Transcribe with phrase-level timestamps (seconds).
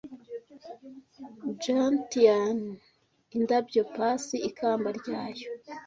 [1.63, 2.75] Gentian-
[3.37, 5.47] indabyo pass, ikamba ryayo